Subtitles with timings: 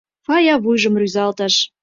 [0.25, 1.55] —Фая вуйжым рӱзалтыш.